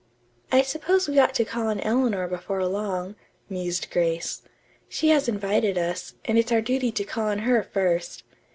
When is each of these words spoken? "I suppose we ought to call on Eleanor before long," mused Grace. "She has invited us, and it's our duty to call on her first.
"I 0.51 0.63
suppose 0.63 1.07
we 1.07 1.19
ought 1.19 1.35
to 1.35 1.45
call 1.45 1.67
on 1.67 1.79
Eleanor 1.79 2.27
before 2.27 2.65
long," 2.65 3.15
mused 3.49 3.91
Grace. 3.91 4.41
"She 4.89 5.09
has 5.09 5.29
invited 5.29 5.77
us, 5.77 6.15
and 6.25 6.39
it's 6.39 6.51
our 6.51 6.59
duty 6.59 6.91
to 6.91 7.03
call 7.03 7.27
on 7.27 7.37
her 7.45 7.61
first. 7.61 8.23